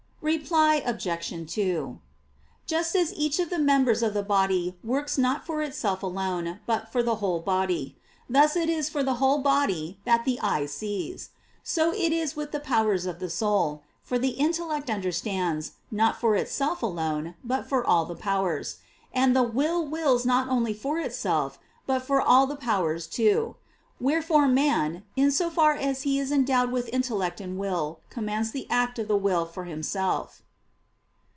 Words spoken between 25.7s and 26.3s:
as he